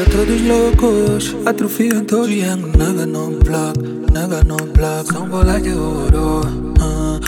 [0.00, 2.70] a todos locos, atrofian todos bien.
[2.78, 3.76] Nega non black,
[4.12, 6.40] nada non black, son bola de oro.
[6.78, 7.18] Ah,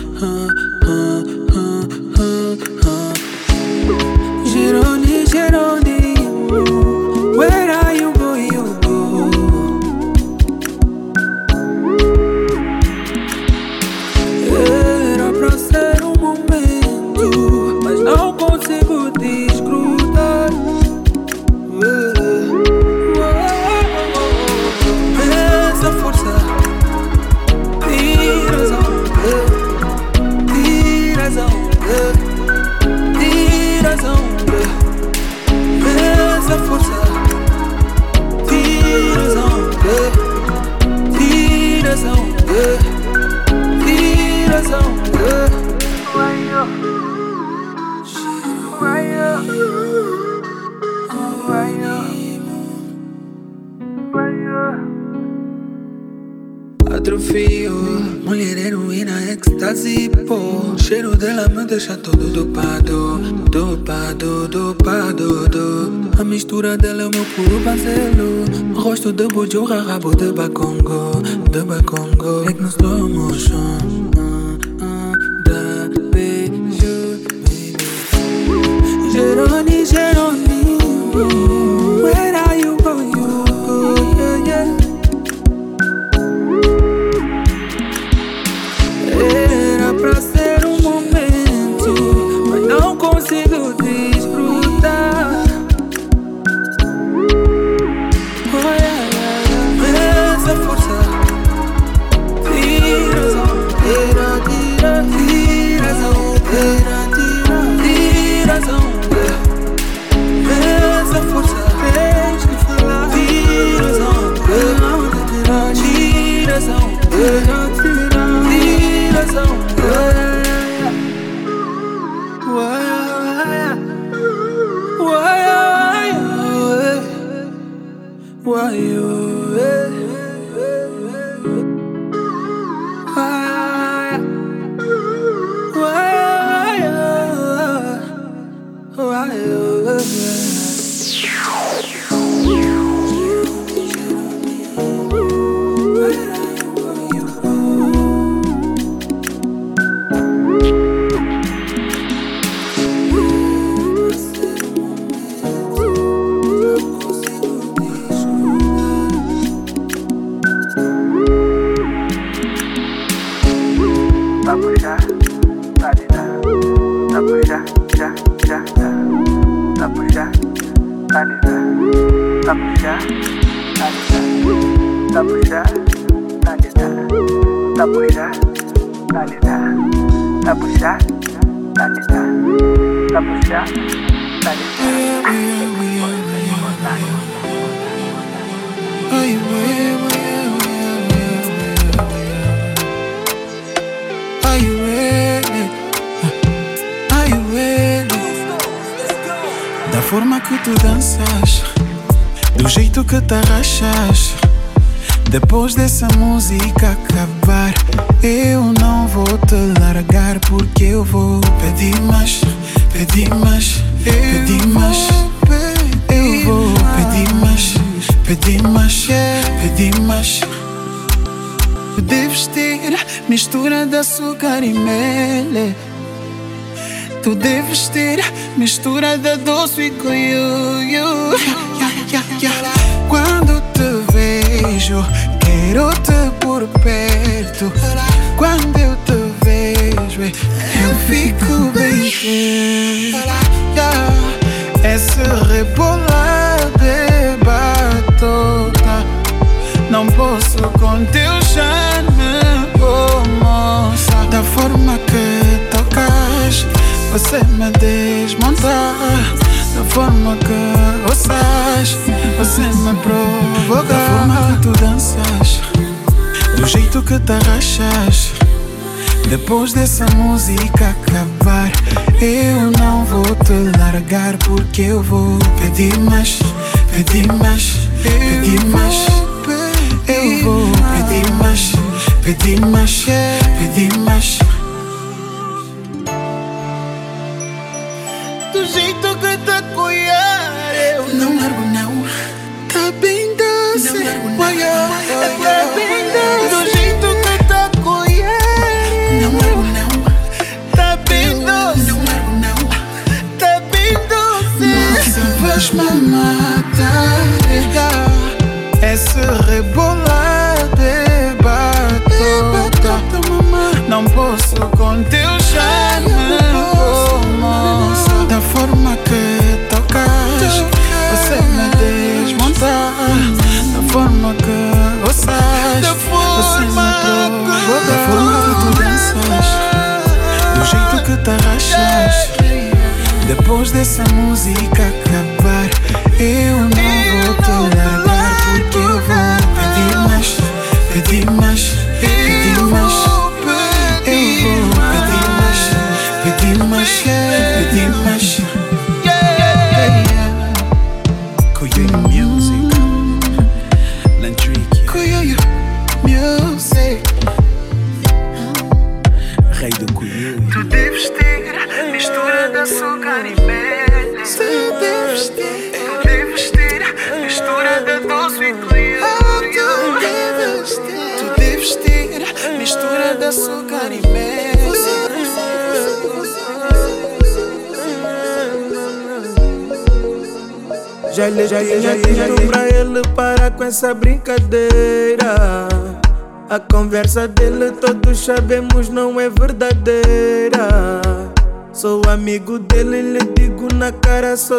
[116.60, 117.79] coração.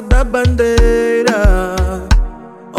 [0.01, 1.33] da bandeira.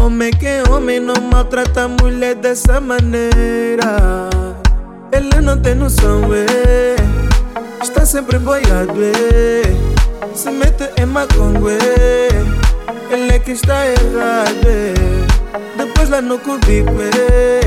[0.01, 4.29] Homem que homem não maltrata mulher dessa maneira.
[5.13, 6.97] Ele não tem noção, é.
[7.83, 9.63] Está sempre boiado, é.
[10.35, 12.29] Se mete em macongo, é.
[13.11, 14.95] Ele é que está errado, é.
[15.77, 17.61] Depois lá no cubico, é.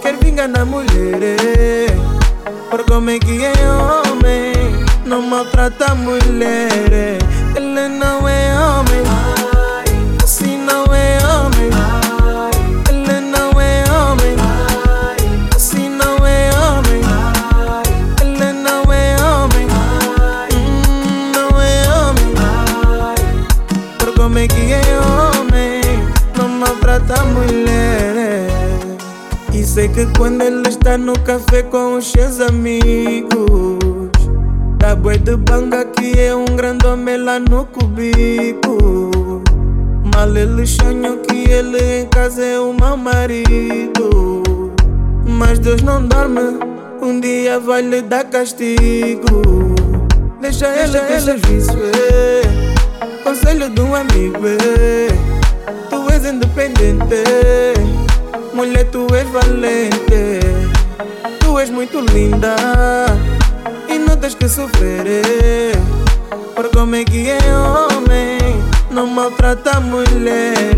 [0.00, 1.86] Quer vingar na mulher, é.
[2.70, 3.52] Porque homem que é
[4.10, 4.52] homem
[5.04, 7.21] não maltrata mulher, é.
[30.98, 33.30] No café com os seus amigos.
[34.78, 39.42] Tá boi de banga que é um grande homem lá no cubico
[40.14, 44.42] Mal ele sonha que ele em casa é o meu marido.
[45.26, 46.58] Mas Deus não dorme,
[47.00, 49.42] um dia vai lhe dar castigo.
[50.42, 53.22] Deixa, ele, ele serviço, é.
[53.24, 55.08] Conselho de um amigo, é.
[55.88, 57.74] Tu és independente é.
[58.54, 60.71] Mulher, tu és valente é.
[61.62, 62.56] És muito linda
[63.88, 65.76] e não tens que sofrer.
[66.56, 68.40] Por como é que é homem,
[68.90, 70.71] não maltrata mulher.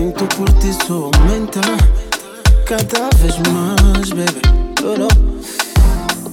[0.00, 1.60] Sinto por ti só aumenta
[2.64, 4.40] cada vez mais, baby.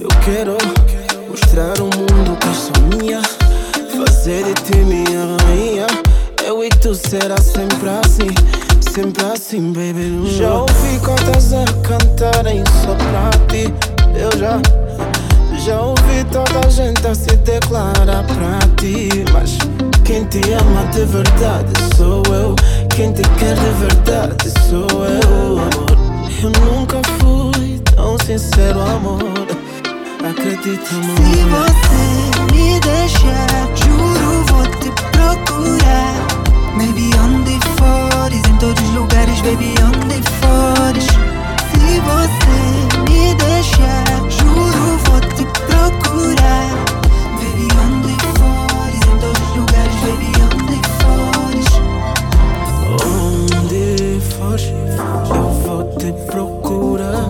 [0.00, 0.56] Eu quero
[1.28, 3.20] mostrar ao mundo que sou minha,
[3.94, 5.86] fazer de ti minha rainha.
[6.46, 10.34] Eu e tu será sempre assim, sempre assim, baby.
[10.38, 13.74] Já ouvi contas a cantarem só pra ti.
[14.16, 14.58] Eu já
[15.58, 19.58] já ouvi toda a gente a se declarar pra ti Mas
[20.04, 22.54] quem te ama de verdade sou eu
[22.98, 29.46] Quem te quer de verdade sou eu, amor Eu nunca fui tão sincero, amor
[30.28, 31.16] Acredita, Se amor
[31.54, 36.26] você me deixar, juro vou te procurar.
[36.74, 41.06] Baby, onde fores, em todos os lugares, baby, onde fores.
[41.70, 46.74] Se você me deixar, juro vou te procurar.
[47.36, 50.37] Baby, onde fores, em todos os lugares, baby,
[55.30, 57.26] eu vou te procurar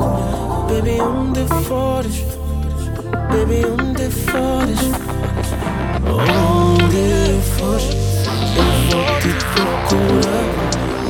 [0.68, 2.24] Baby, onde fores?
[3.30, 4.80] Baby, onde fores?
[6.06, 7.96] Onde fores,
[8.56, 10.46] eu vou te procurar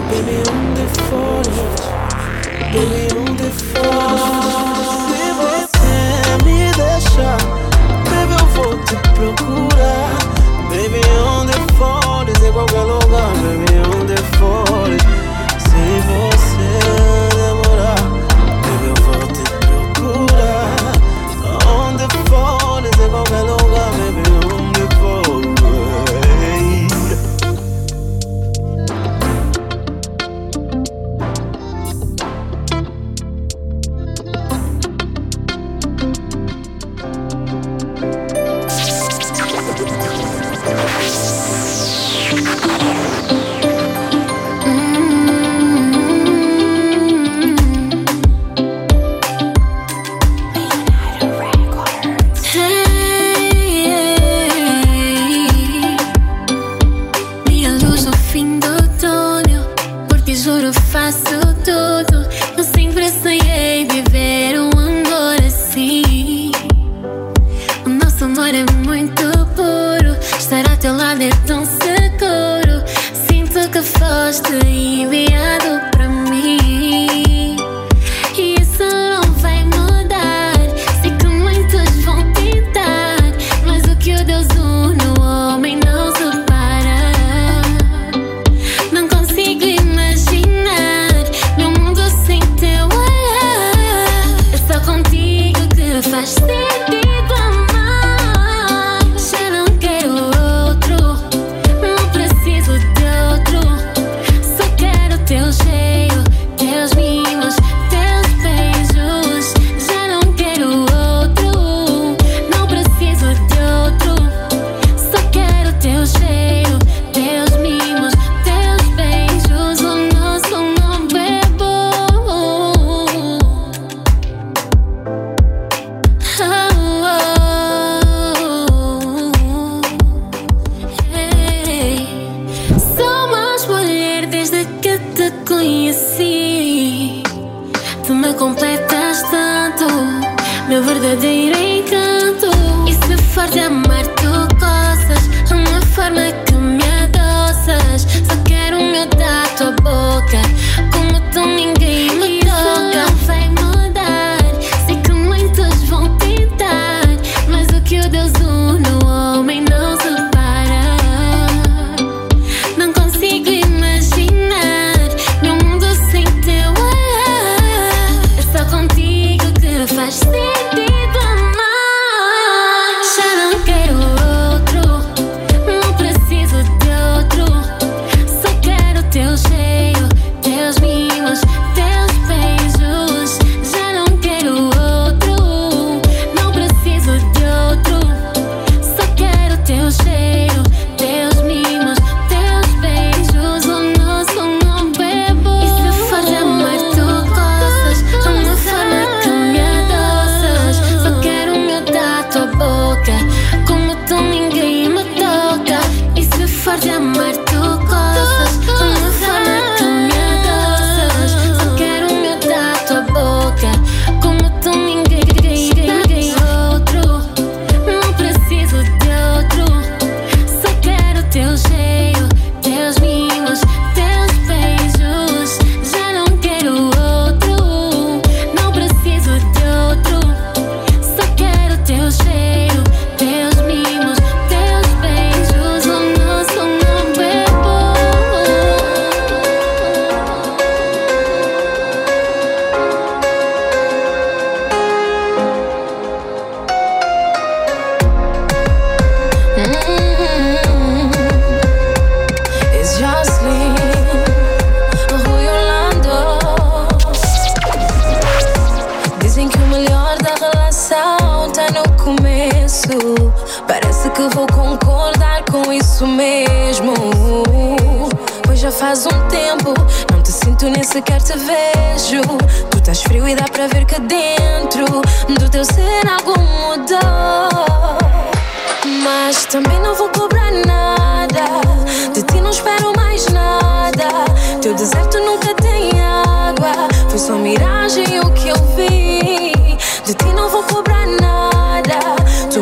[0.09, 1.59] Baby, onde fores?
[2.73, 4.27] Baby, onde fores?
[5.09, 5.97] Se você
[6.45, 7.39] me deixar
[8.05, 10.11] Baby, eu vou te procurar.
[10.69, 12.43] Baby, onde fores?
[12.43, 15.03] Em qualquer lugar Baby, onde fores
[15.79, 16.73] Se você
[17.37, 17.95] demorar
[18.85, 19.45] eu vou te
[19.95, 20.77] procurar.
[21.69, 23.58] Onde fores Em qualquer lugar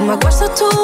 [0.07, 0.76] Ma so tu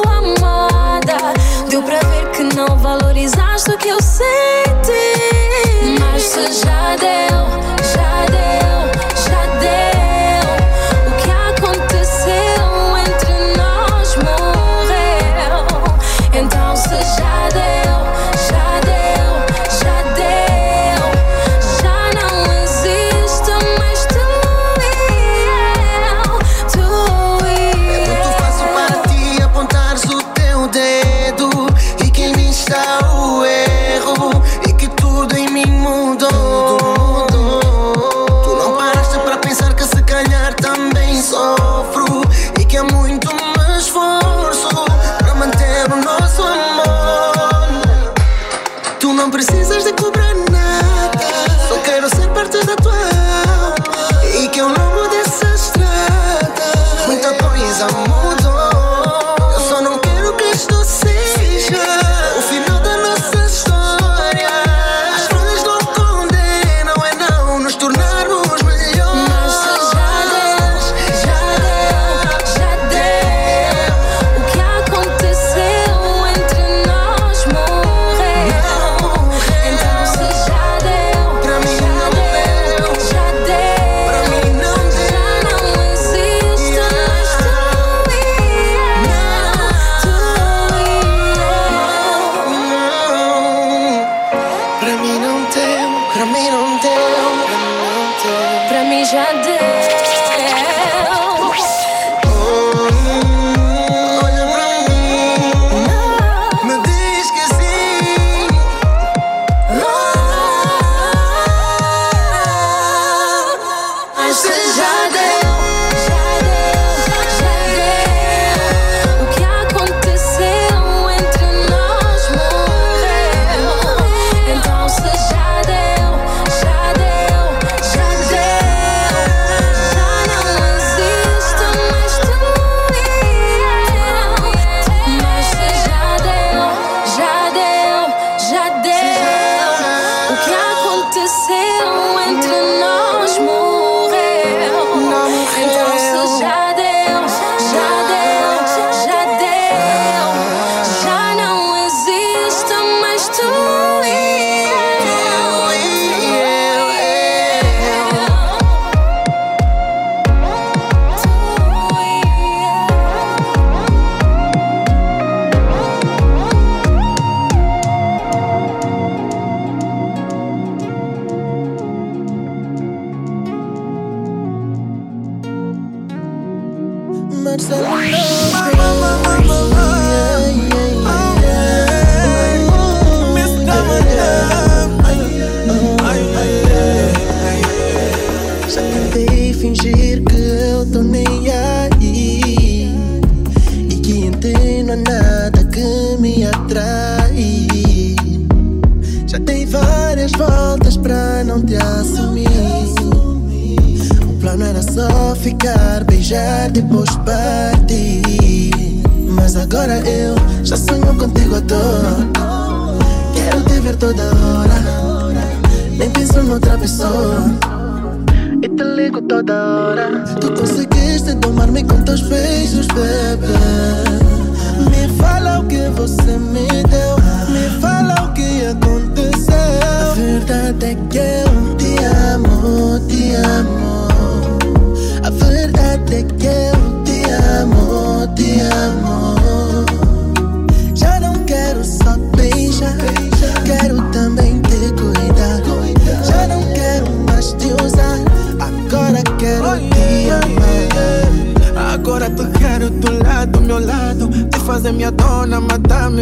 [226.02, 226.71] fala o que você me deu Me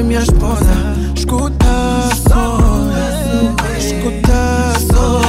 [0.00, 0.70] madame, minha esposa.
[1.14, 2.58] Escuta só,
[3.78, 5.20] escuta só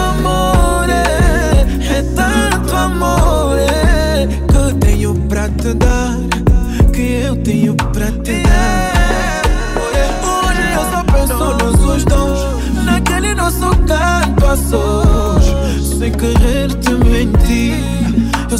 [0.00, 1.66] amor, é,
[1.98, 6.16] é tanto amor é, Que eu tenho pra te dar.
[6.92, 9.42] Que eu tenho pra te dar.
[10.22, 15.96] Hoje eu só penso nos dois Naquele nosso canto a sós.
[15.98, 16.35] Mentir Eu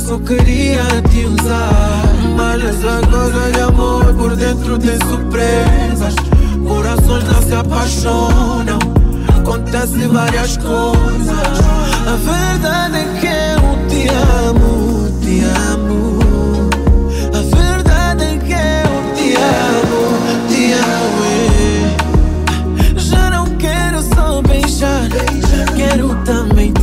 [0.06, 2.02] só queria te usar.
[2.36, 6.14] Mas essa coisa de amor por dentro tem surpresas.
[6.66, 8.78] Corações não se apaixonam.
[9.40, 11.58] Acontece várias coisas.
[12.06, 14.08] A verdade é que eu te
[14.46, 15.40] amo, te
[15.72, 16.70] amo.
[17.34, 20.02] A verdade é que eu te amo,
[20.48, 21.24] te amo
[22.94, 23.00] é.
[23.00, 25.08] Já não quero só beijar.
[25.76, 26.75] Quero também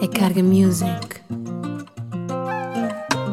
[0.00, 1.20] É Carga Music.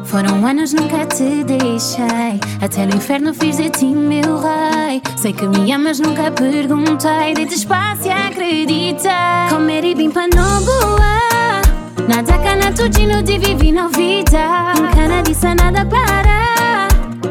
[0.04, 2.38] Foram anos, nunca te deixei.
[2.60, 5.00] Até no inferno fiz de ti meu rei.
[5.16, 7.32] Sei que me amas, nunca perguntei.
[7.34, 9.46] Dei-te espaço e acredita.
[9.48, 11.62] Comer e bem para não boa.
[12.06, 14.74] Nada cana tudinho de vivi na vida.
[14.76, 16.88] Nunca nada disse nada para.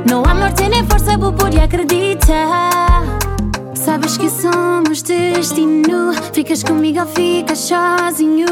[0.10, 3.13] No amor tem força, poder acreditar.
[3.84, 6.14] Sabes que somos destino.
[6.32, 8.48] Ficas comigo ou ficas sozinho.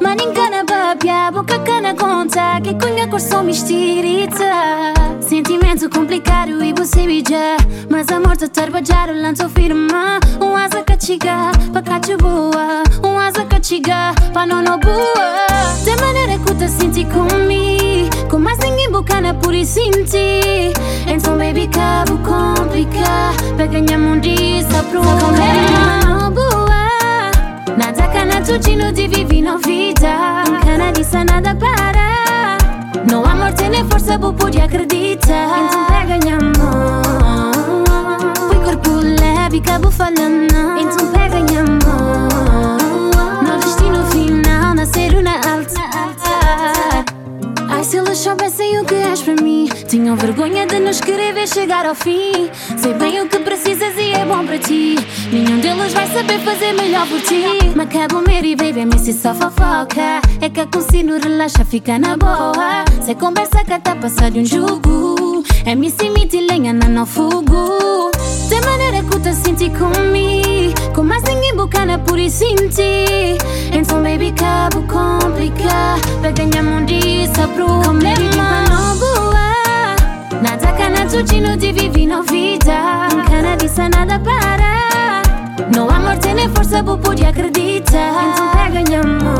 [0.00, 2.58] Mas engana babia, boca cana conta.
[2.62, 5.01] Que cunha cor só mistirita
[5.32, 7.56] Sentimento complicado e você me já
[7.88, 12.82] Mas amor te trabalhar o lanço firma Um asa que chega, pra cá te boa.
[13.02, 15.46] Um asa que chega, pra não no boa.
[15.82, 20.70] De maneira que te senti comigo Com mais ninguém bocana por isso senti
[21.06, 27.30] Então baby cabo complicar Pra ganhar um dia só pro comer boa.
[27.78, 30.44] Nada cana tudinho de viver na vida.
[30.62, 32.11] Cana disse nada para
[33.10, 37.02] No amor tem nem força, vou poder acreditar Então pega minha mão
[38.48, 42.28] Põe corpo leve, cabo falando Então pega minha mão
[43.42, 46.11] No destino final, nascer na alta
[47.82, 51.84] Se eles soubessem o que és para mim Tinham vergonha de nos querer ver chegar
[51.84, 52.48] ao fim.
[52.78, 54.96] Sei bem o que precisas e é bom para ti.
[55.30, 57.44] Nenhum deles vai saber fazer melhor por ti.
[57.74, 60.22] Me acabo Mary, baby, me se só fofoca.
[60.40, 62.84] É que a consigo relaxa, fica na boa.
[63.02, 65.21] Se conversa que passar de um jogo
[65.64, 68.10] E mi si mi ti legna nanno fugu
[68.48, 73.06] Te manere kuta sinti kumi Kuma singi bukana puri sinti
[73.72, 79.46] Info baby kabu komplika Peganya mundi sabru Come manobuwa
[80.42, 80.90] Nataka eh.
[80.90, 83.08] na tuchino di vivino vita.
[83.28, 85.22] Kana di sana da para.
[85.70, 89.36] No amor tene forza bu podi acredita Info peganya mo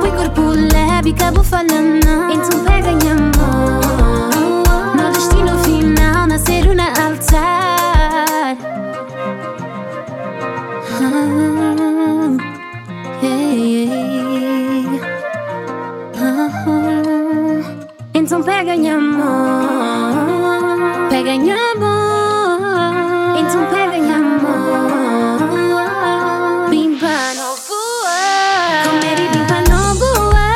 [0.00, 3.39] Pui corpul lebi kabu falana Info peganya mo
[18.30, 19.30] Entzun pegaiamo
[21.10, 21.94] Pegaiamo
[23.34, 24.54] Entzun pegaiamo
[26.70, 28.18] Bimbano bua
[28.86, 30.46] Comeri bimbano bua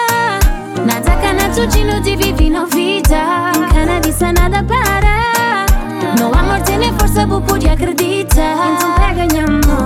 [0.87, 3.51] Nataka na cucino di vivino vita.
[3.73, 5.67] Cana di sana da para
[6.17, 8.23] No amor tene forza bu pudi Fui
[8.71, 9.79] Entzun pegaiamo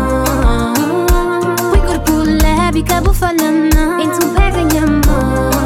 [1.71, 5.58] Qui corpul lebi cabufalana Entzun pegaiamo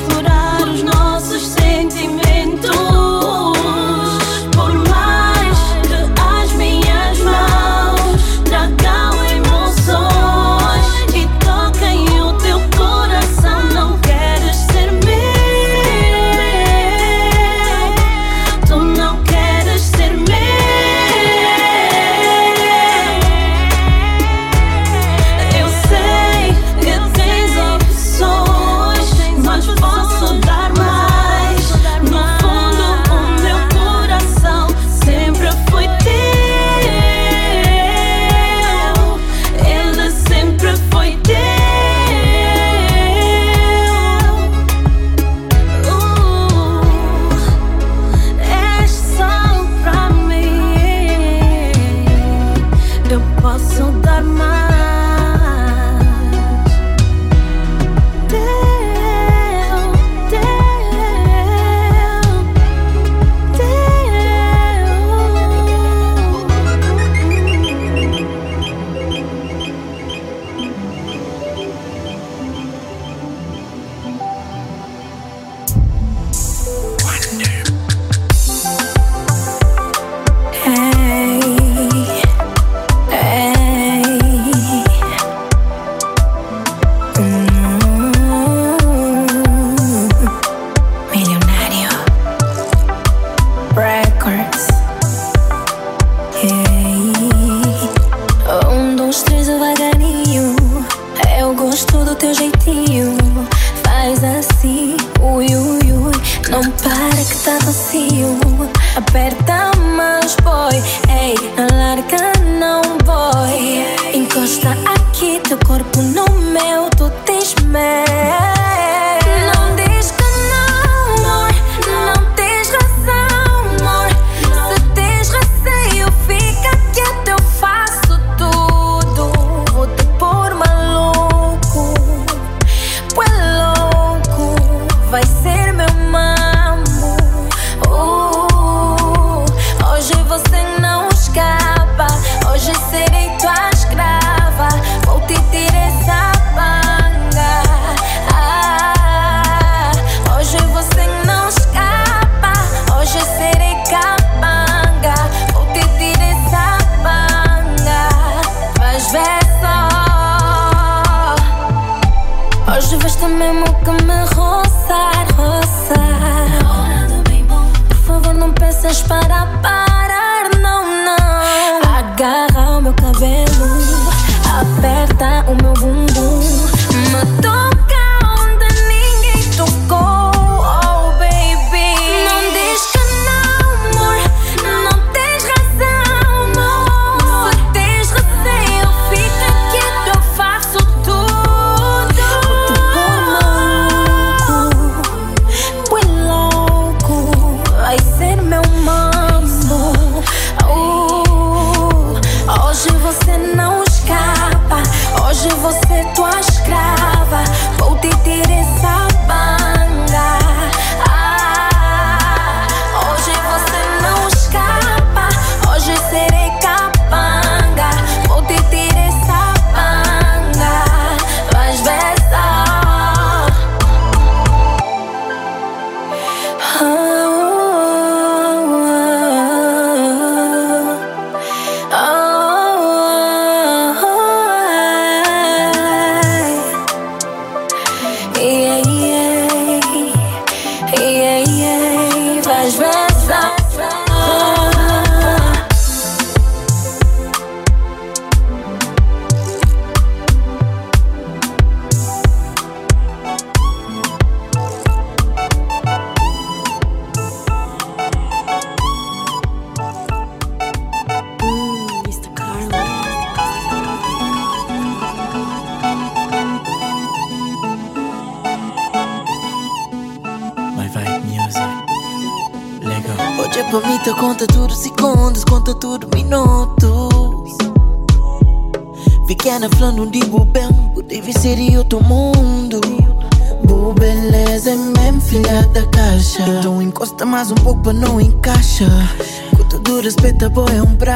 [0.00, 0.33] food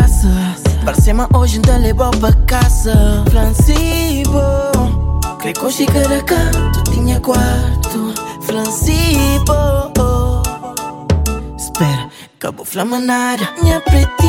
[0.08, 1.28] ameaça.
[1.34, 3.24] Hoje então levou pra casa.
[3.30, 4.40] Francibo,
[5.38, 8.14] creio que hoje caraca, tu tinha quarto.
[8.42, 9.52] Francibo,
[11.56, 14.27] espera, acabou flamanária, minha pretinha.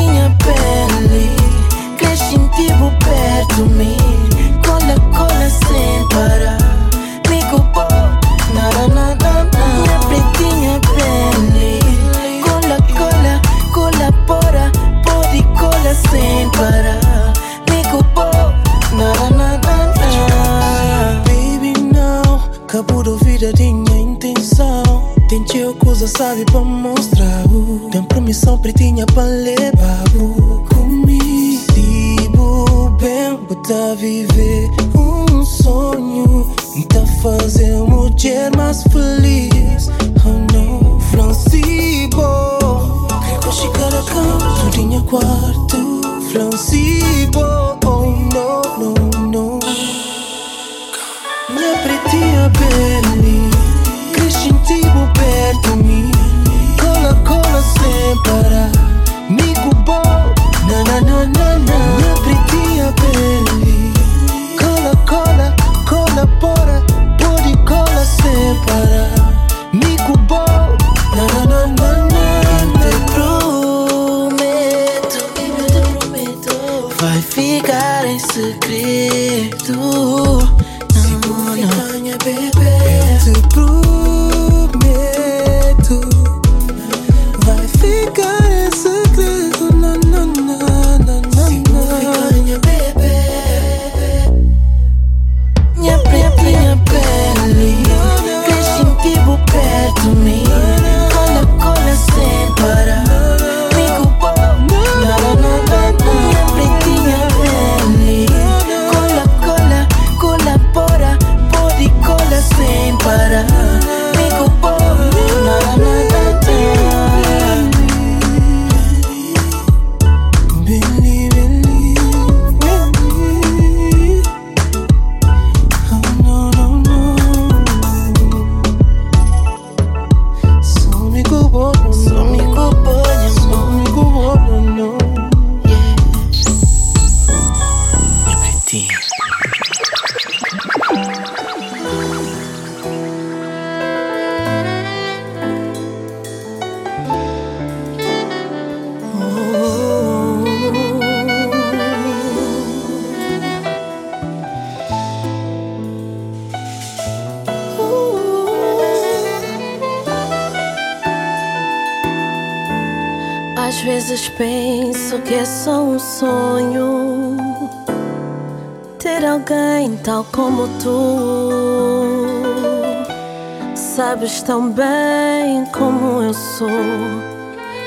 [174.50, 176.68] tão bem como eu sou.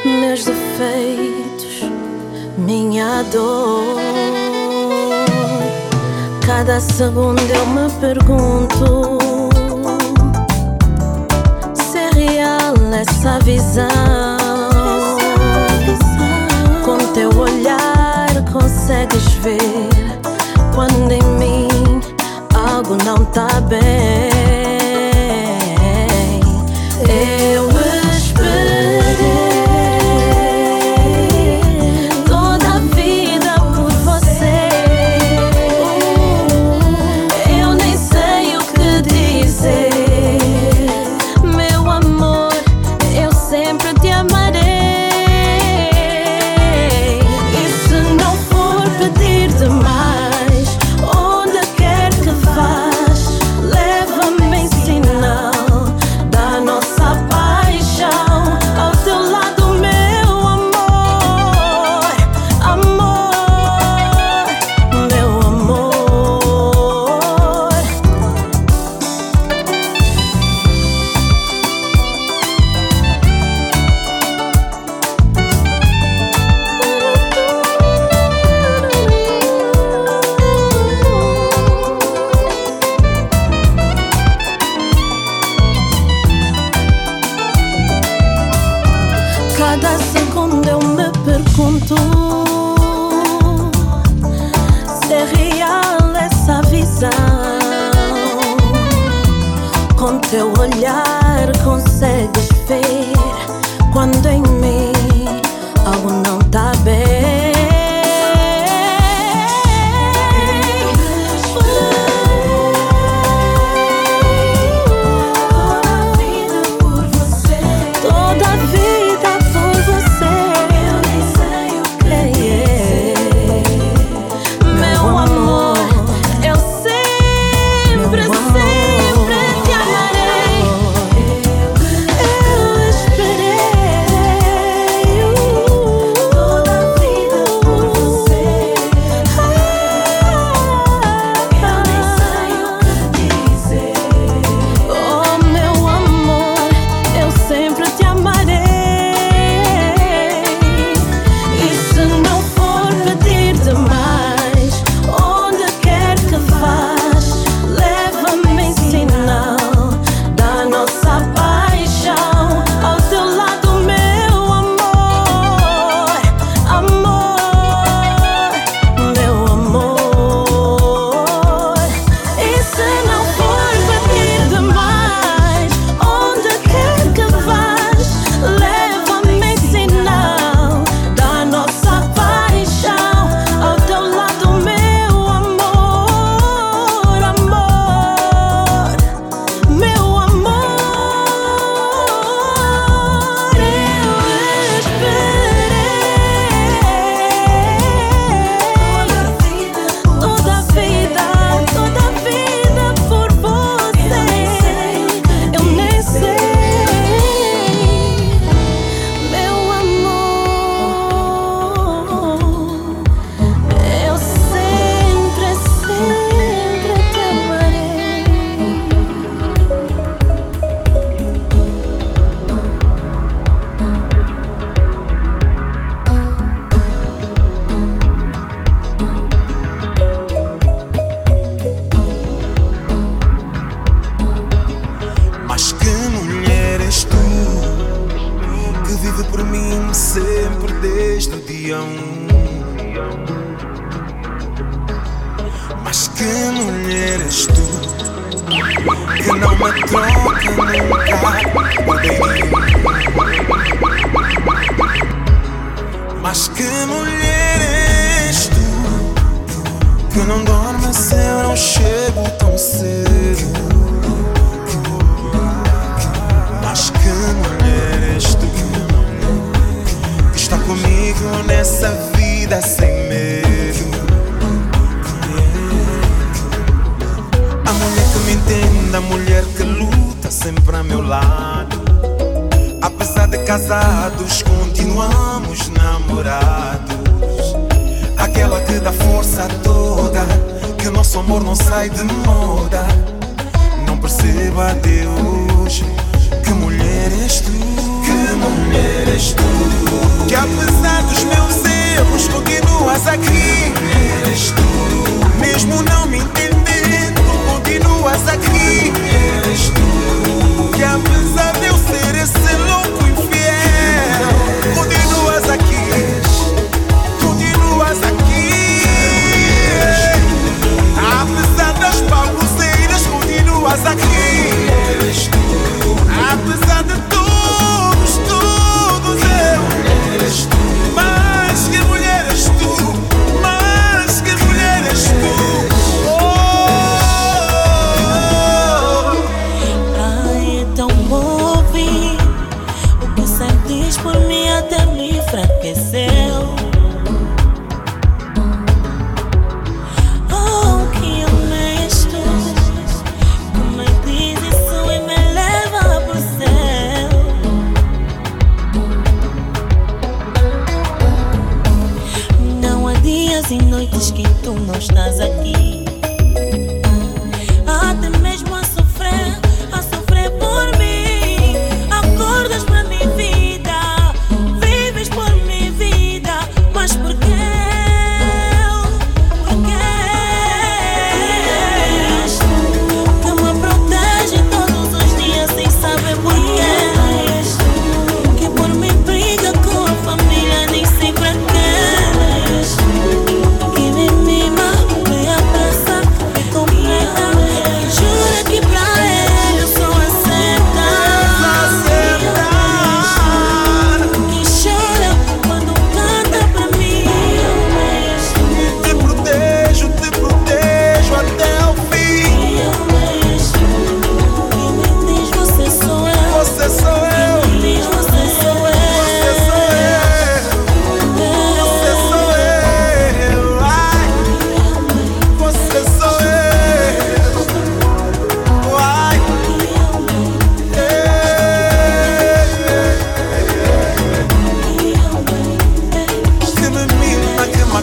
[0.05, 1.91] Meus defeitos,
[2.57, 3.97] minha dor.
[6.47, 8.53] Cada segundo é eu me pergunto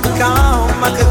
[0.09, 1.10] mima, que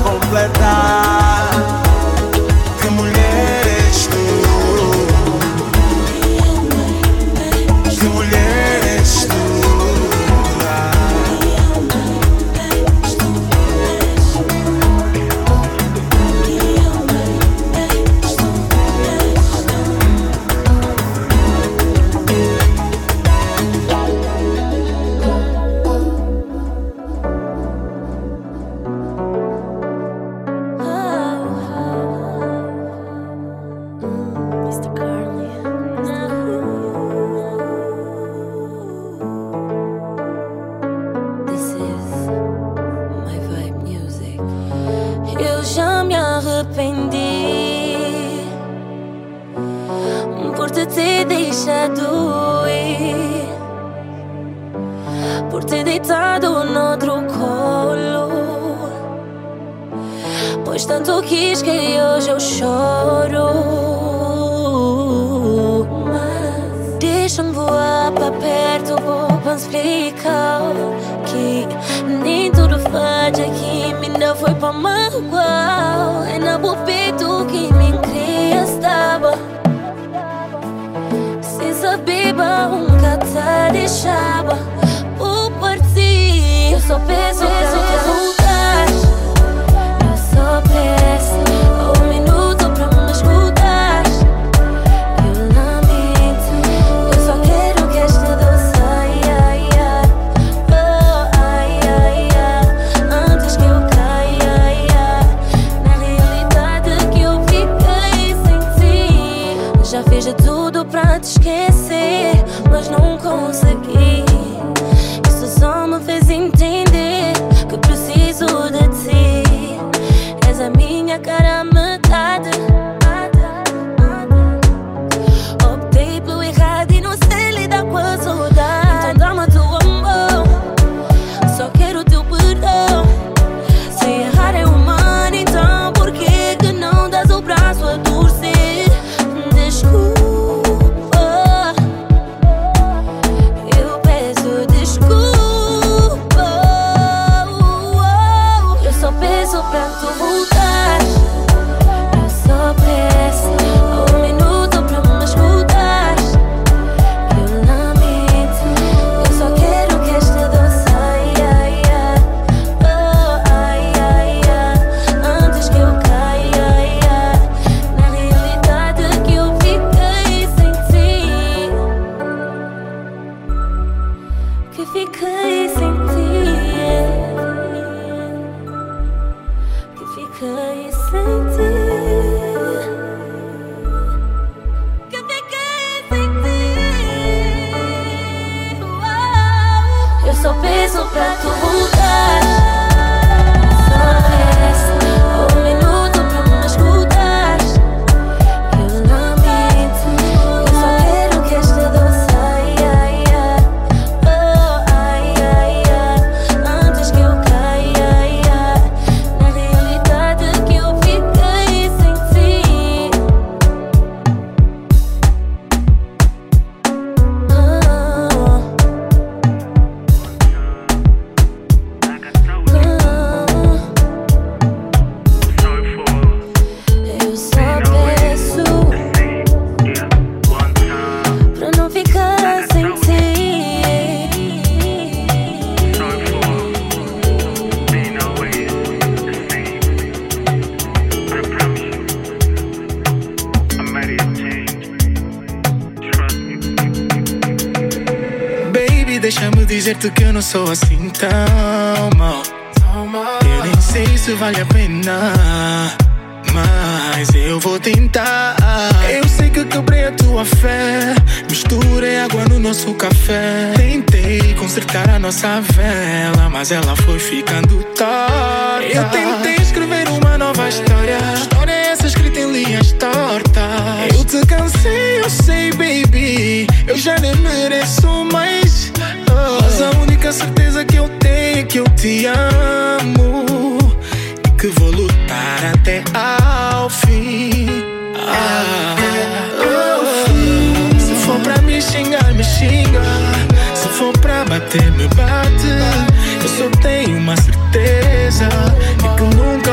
[264.80, 268.82] acertar a nossa vela, mas ela foi ficando torta.
[268.82, 271.18] Eu tentei escrever uma nova história.
[271.36, 274.16] História é essa escrita em linhas tortas.
[274.16, 276.66] Eu te cansei, eu sei, baby.
[276.88, 278.94] Eu já nem mereço mais.
[278.98, 282.69] Mas a única certeza que eu tenho é que eu te amo.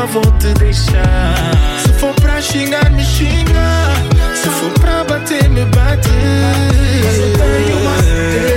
[0.06, 1.34] vou te deixar.
[1.82, 3.92] Se for pra xingar, me xinga.
[4.34, 6.08] Se for pra bater, me bate.
[7.04, 7.96] Mas eu tenho uma.
[8.52, 8.55] É.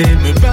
[0.00, 0.47] me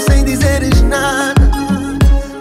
[0.00, 1.34] sem dizeres nada.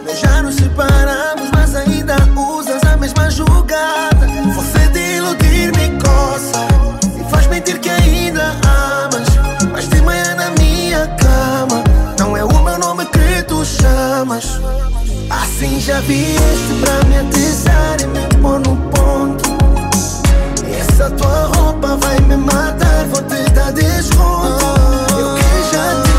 [0.06, 4.28] Nós já nos separamos, mas ainda usas a mesma jogada.
[4.56, 6.66] Você de iludir me coça
[7.20, 9.28] e faz mentir que ainda amas.
[9.72, 11.84] Mas de manhã na minha cama,
[12.20, 14.60] não é o meu nome que tu chamas.
[15.30, 19.50] Assim já vieste pra me atizar e me pôr no ponto.
[20.80, 24.64] Essa tua roupa vai me matar, vou te dar desconto.
[25.18, 26.13] Eu que já te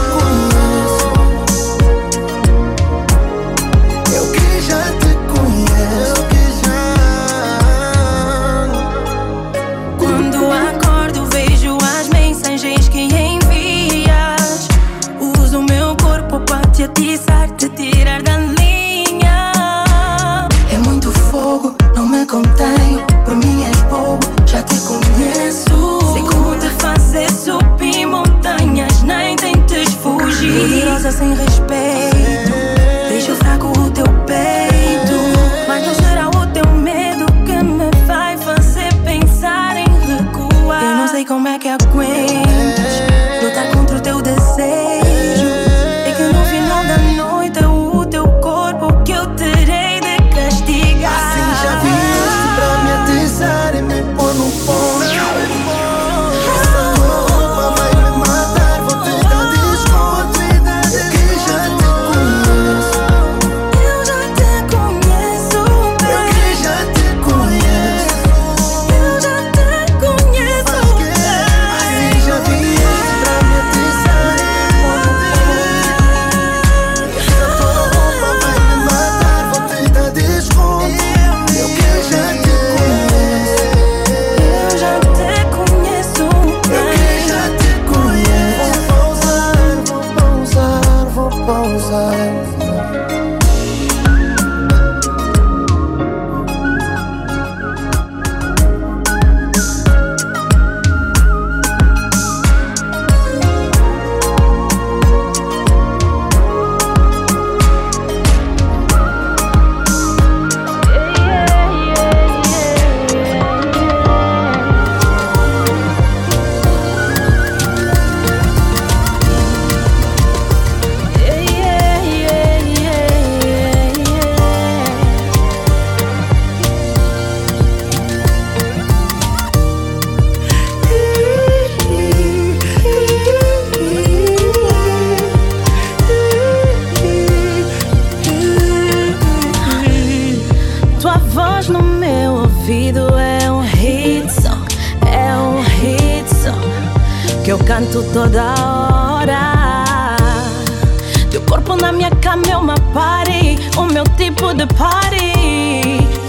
[154.57, 155.35] de party.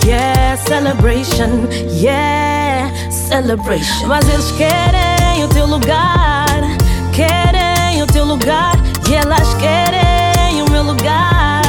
[0.05, 4.07] Yeah, celebration, yeah, celebration.
[4.07, 6.61] Mas eles querem o teu lugar,
[7.11, 8.75] querem o teu lugar,
[9.09, 11.63] e elas querem o meu lugar,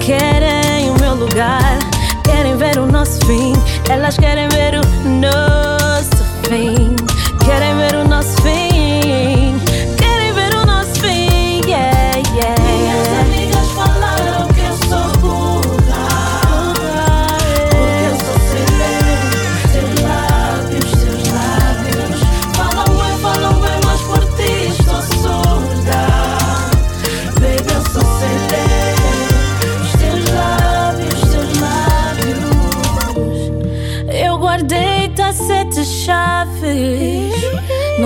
[0.00, 1.78] querem o meu lugar.
[2.24, 3.52] Querem ver o nosso fim,
[3.88, 6.96] elas querem ver o nosso fim.
[7.44, 8.75] Querem ver o nosso fim,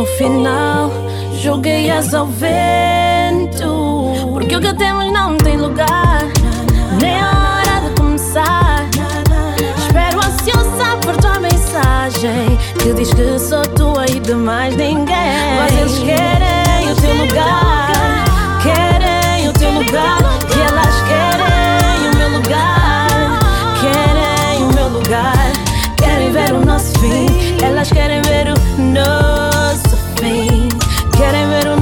[0.01, 0.91] No final,
[1.43, 4.15] joguei-as ao vento.
[4.33, 6.23] Porque o que temos não tem lugar.
[6.99, 8.87] Nem a hora de começar.
[9.77, 12.57] Espero ansiosa por tua mensagem.
[12.79, 15.05] Que diz que sou tua e de mais ninguém.
[15.59, 18.25] Mas eles querem o teu lugar.
[18.63, 20.19] Querem o teu lugar.
[20.57, 23.39] E elas querem o meu lugar.
[23.83, 25.53] Querem o meu lugar.
[25.99, 27.27] Querem ver o nosso fim.
[27.63, 29.50] Elas querem ver o nosso.
[31.21, 31.80] Querem ver o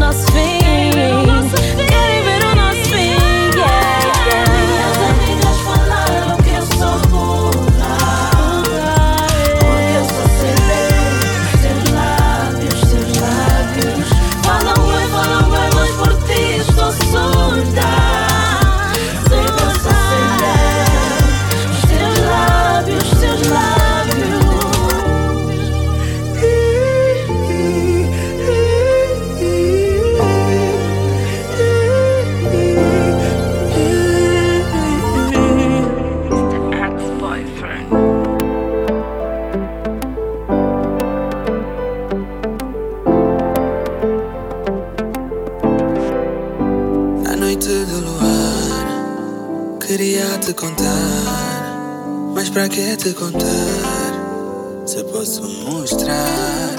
[52.69, 54.85] pra que te contar?
[54.85, 56.77] Se posso mostrar,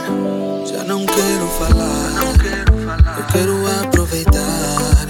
[0.66, 2.14] já não quero falar.
[3.18, 5.08] Eu quero aproveitar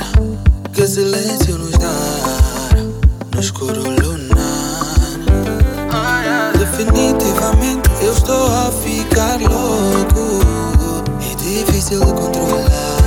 [0.73, 2.77] que silêncio nos dá
[3.33, 5.21] no escuro lunar.
[6.57, 10.39] Definitivamente eu estou a ficar louco.
[11.21, 12.99] É difícil de controlar.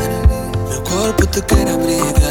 [0.68, 2.21] Meu corpo te quer abrigar.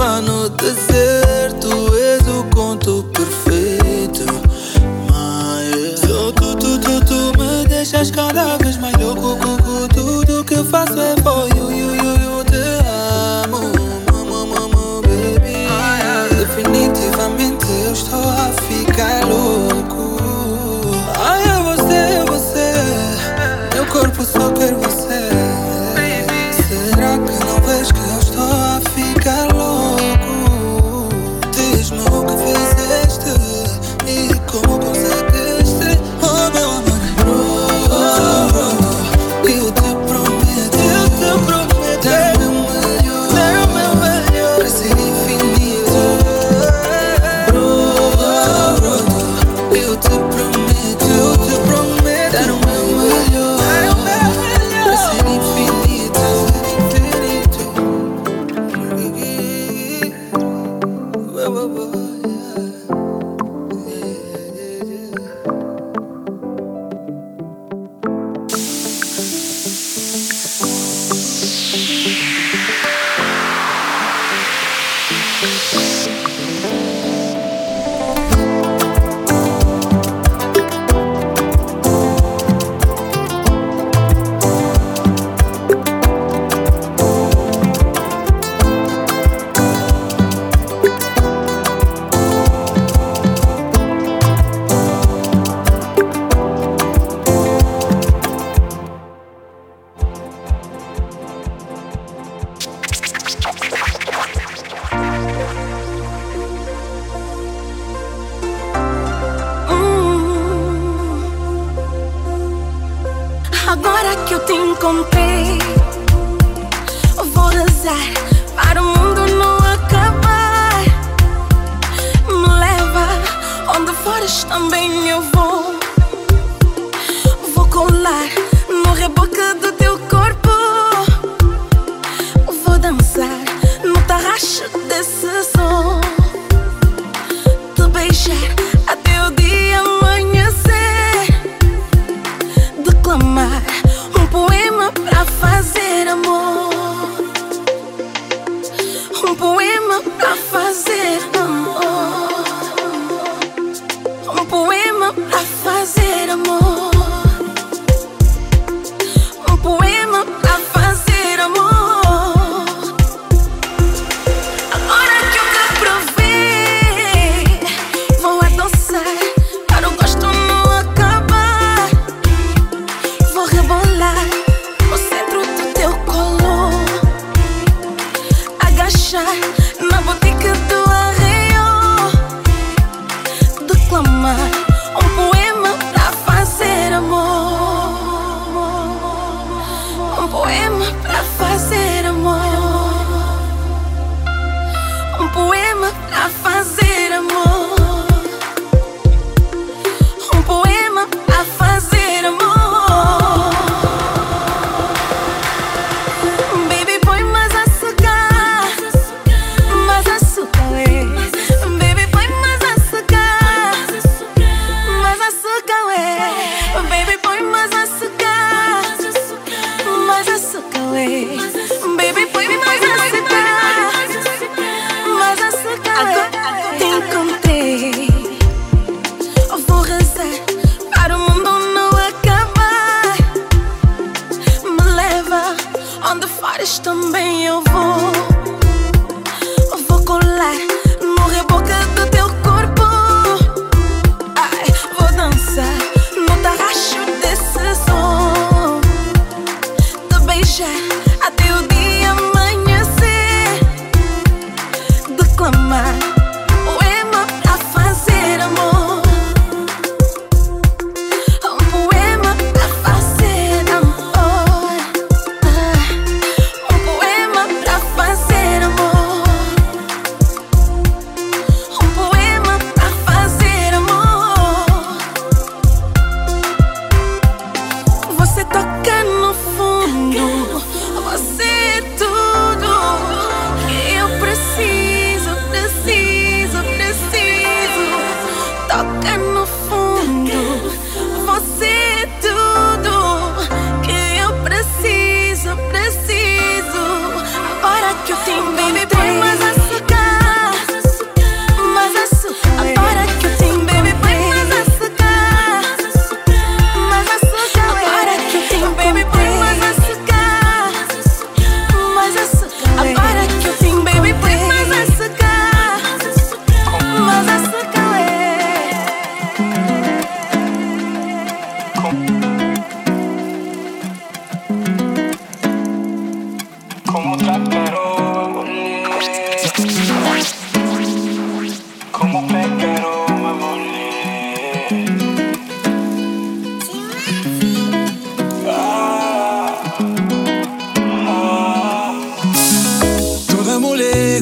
[0.00, 0.89] kafanı kız.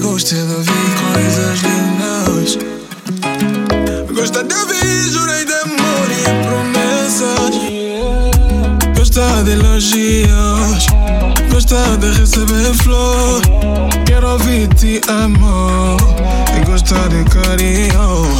[0.00, 2.58] gosta é de ouvir coisas lindas.
[4.14, 7.54] Gosta de ouvir jurei de amor e promessas.
[8.96, 10.86] Gosta de elogios.
[11.52, 13.42] Gosta de receber flor.
[14.06, 15.96] Quero ouvir-te, amor.
[16.56, 18.37] E gosto de carinho.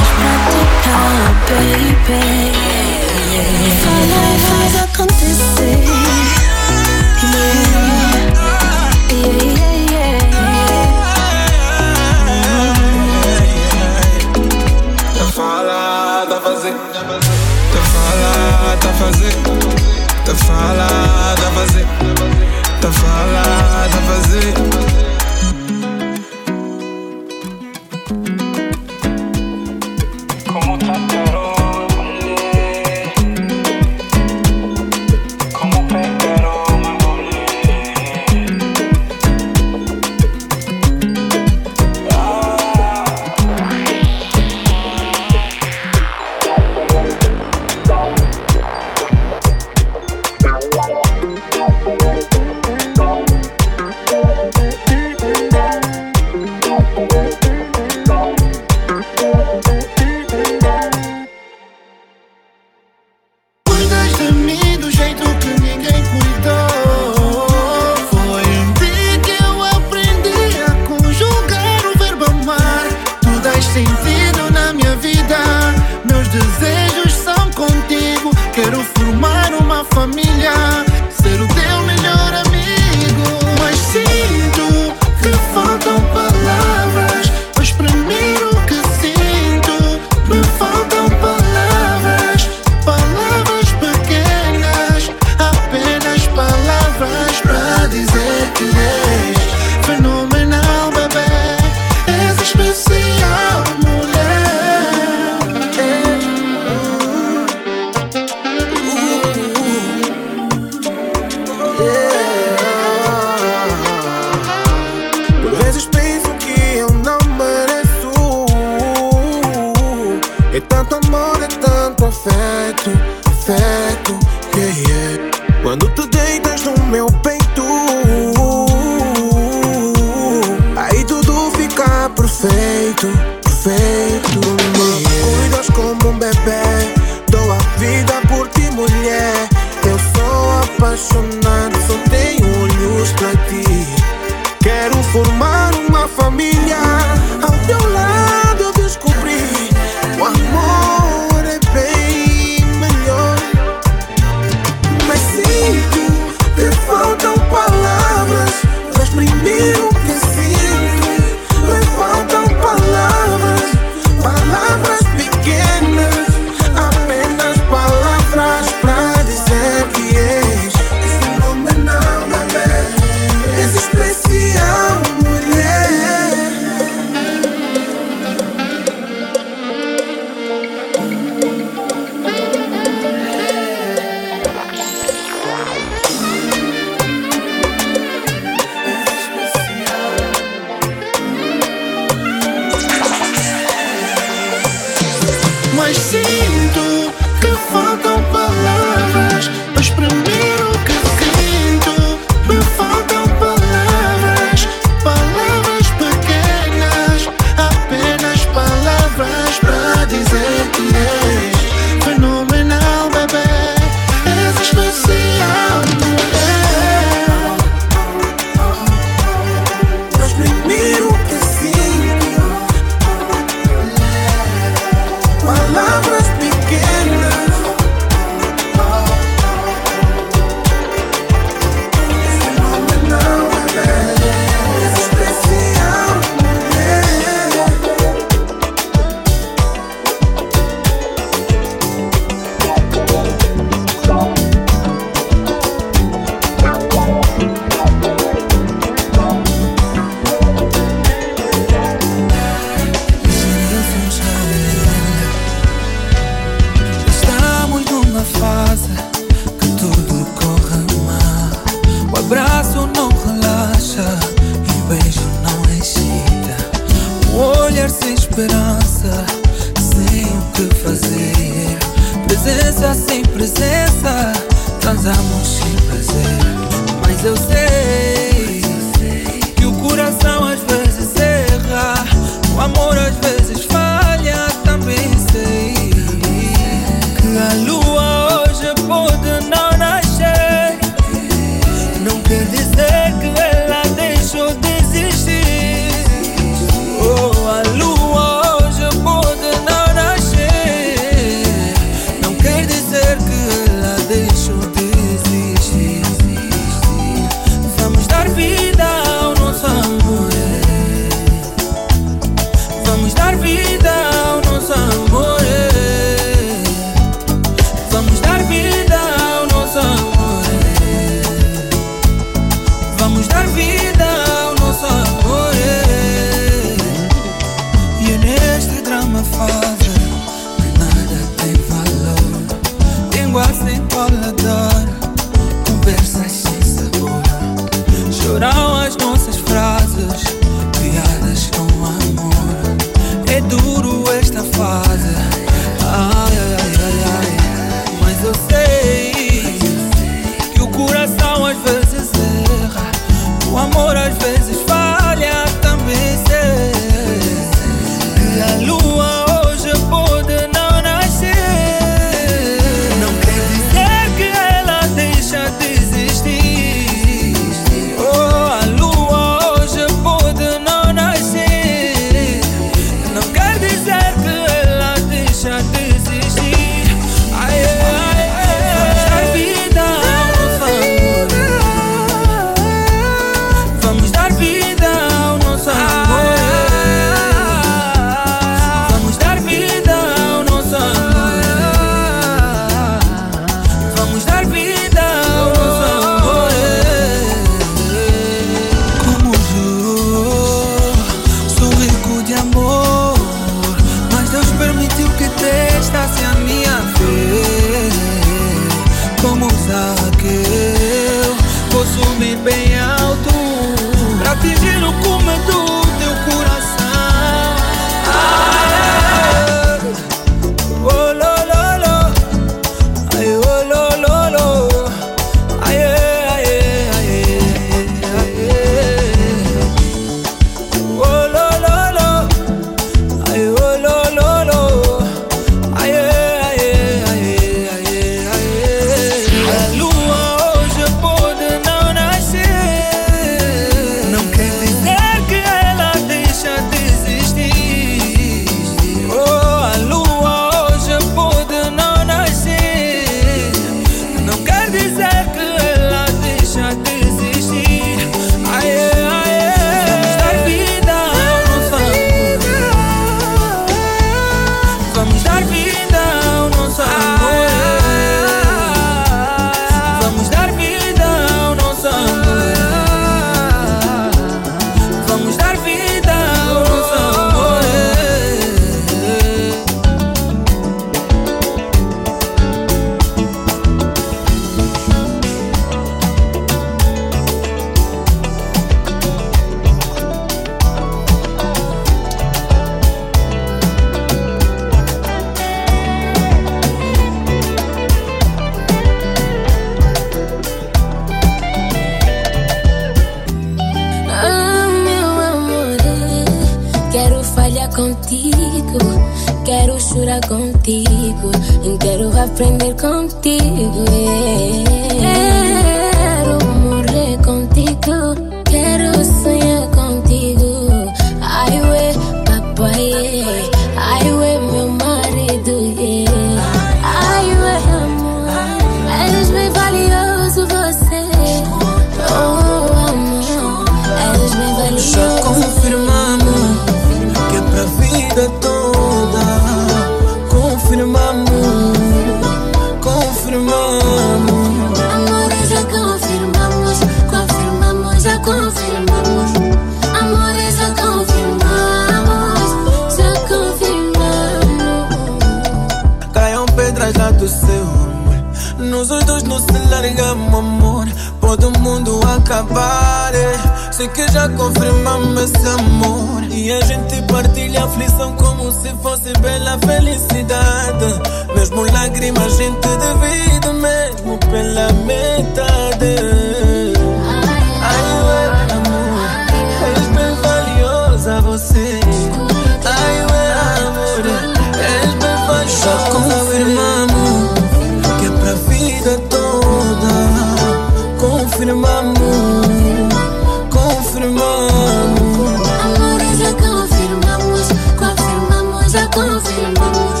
[599.48, 600.00] Confirmamos.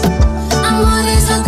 [0.66, 1.42] Amor, já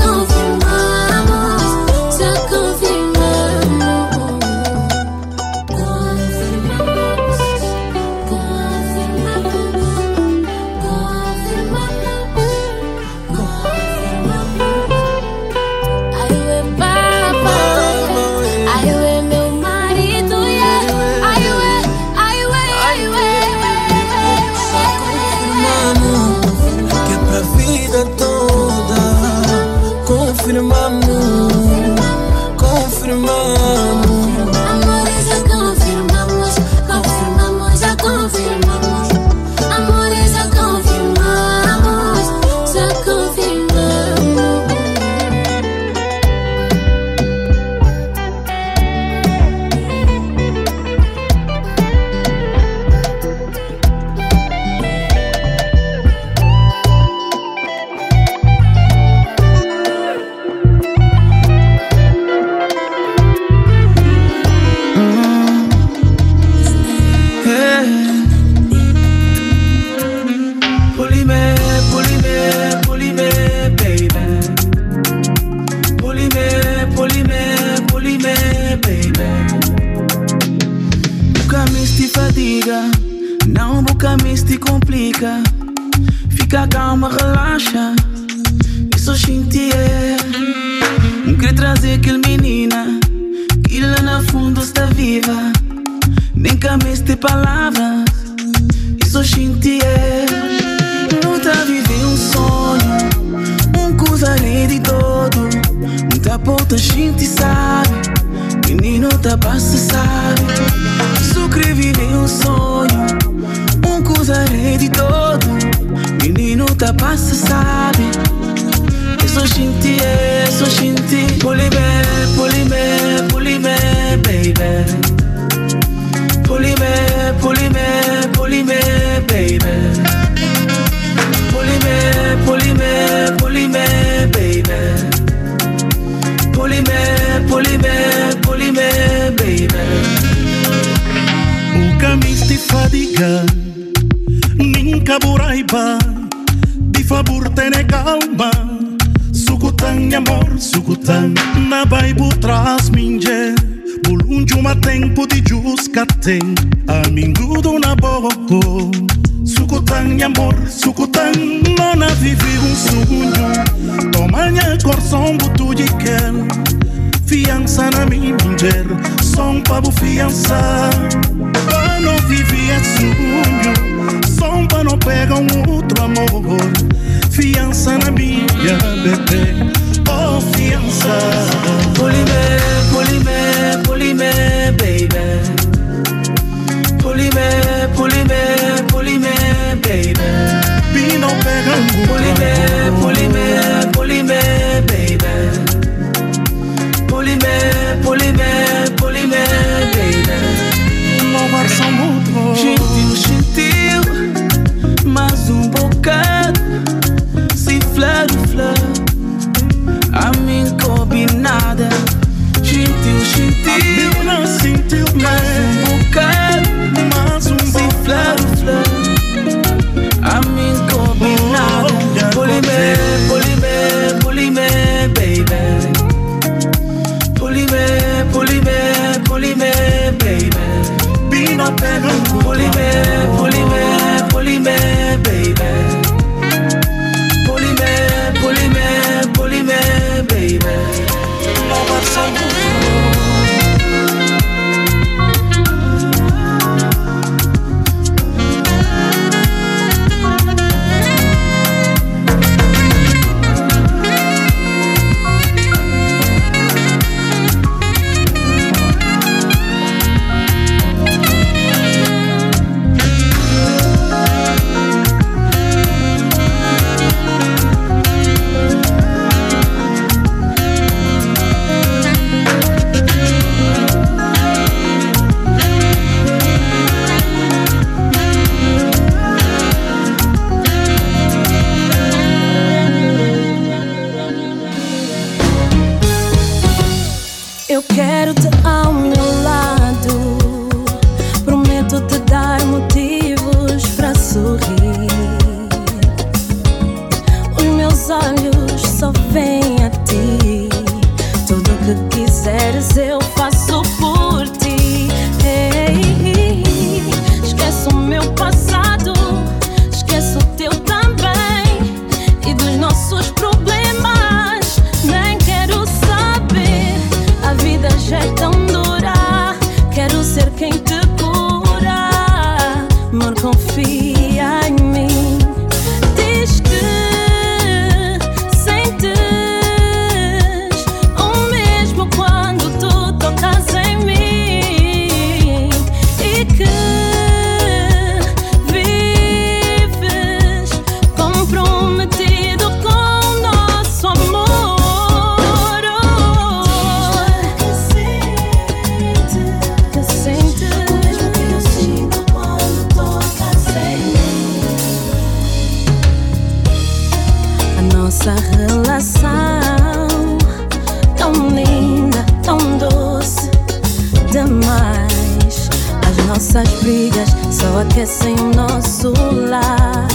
[366.30, 369.12] Nossas brigas só aquecem o nosso
[369.48, 370.06] lar.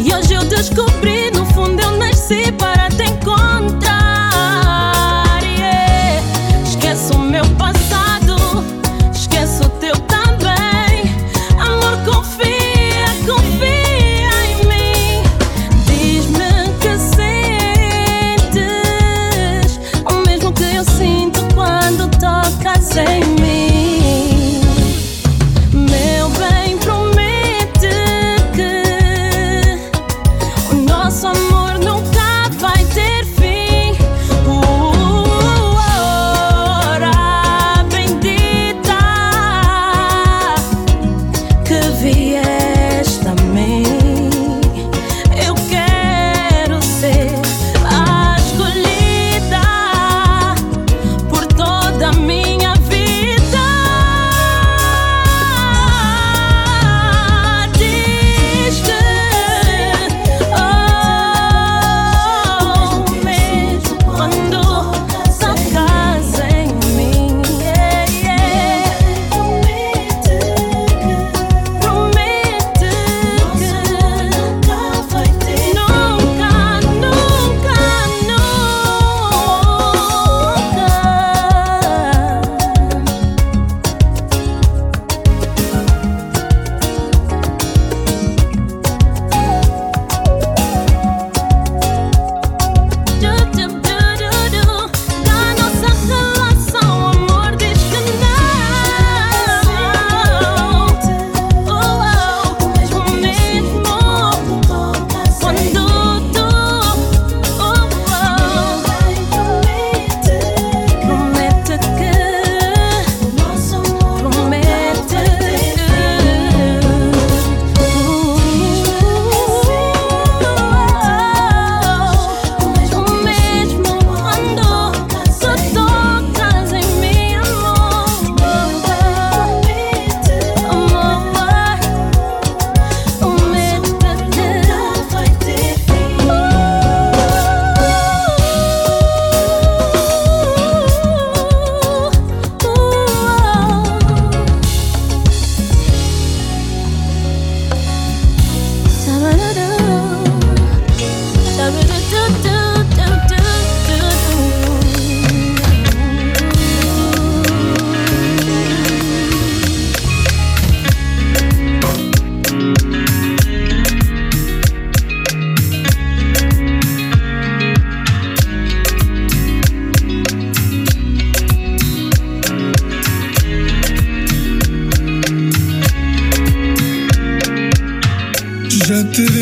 [0.00, 4.01] E hoje eu descobri, no fundo eu nasci para te encontrar.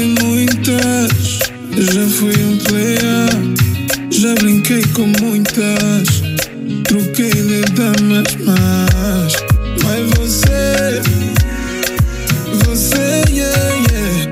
[0.05, 1.39] muitas,
[1.77, 3.28] já fui um player,
[4.10, 6.22] já brinquei com muitas,
[6.85, 9.35] troquei de damas, mas,
[9.85, 11.01] mas você,
[12.64, 14.31] você, yeah, yeah,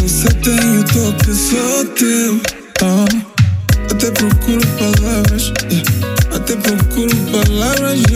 [0.00, 2.40] você tem o toque só teu,
[2.82, 3.92] oh.
[3.92, 6.36] até procuro palavras, yeah.
[6.36, 8.00] até procuro palavras.
[8.10, 8.15] Yeah.